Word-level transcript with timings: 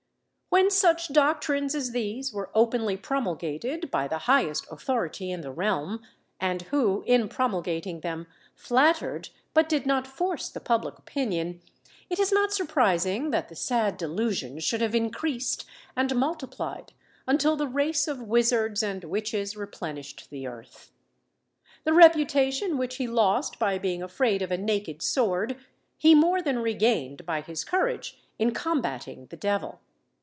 ]When 0.61 0.69
such 0.69 1.07
doctrines 1.13 1.73
as 1.75 1.91
these 1.91 2.33
were 2.33 2.51
openly 2.53 2.97
promulgated 2.97 3.89
by 3.89 4.09
the 4.09 4.17
highest 4.17 4.67
authority 4.69 5.31
in 5.31 5.39
the 5.39 5.51
realm, 5.51 6.01
and 6.41 6.63
who, 6.63 7.05
in 7.07 7.29
promulgating 7.29 8.01
them, 8.01 8.27
flattered, 8.53 9.29
but 9.53 9.69
did 9.69 9.85
not 9.85 10.05
force 10.05 10.49
the 10.49 10.59
public 10.59 10.99
opinion, 10.99 11.61
it 12.09 12.19
is 12.19 12.33
not 12.33 12.51
surprising 12.51 13.29
that 13.31 13.47
the 13.47 13.55
sad 13.55 13.95
delusion 13.95 14.59
should 14.59 14.81
have 14.81 14.93
increased 14.93 15.65
and 15.95 16.13
multiplied 16.17 16.91
until 17.25 17.55
the 17.55 17.65
race 17.67 18.05
of 18.09 18.21
wizards 18.21 18.83
and 18.83 19.05
witches 19.05 19.55
replenished 19.55 20.29
the 20.29 20.47
earth. 20.47 20.91
The 21.85 21.93
reputation 21.93 22.77
which 22.77 22.97
he 22.97 23.07
lost 23.07 23.57
by 23.57 23.77
being 23.79 24.03
afraid 24.03 24.41
of 24.41 24.51
a 24.51 24.57
naked 24.57 25.01
sword, 25.01 25.55
he 25.97 26.13
more 26.13 26.41
than 26.41 26.59
regained 26.59 27.25
by 27.25 27.39
his 27.39 27.63
courage 27.63 28.19
in 28.37 28.51
combating 28.53 29.27
the 29.27 29.37
devil. 29.37 29.79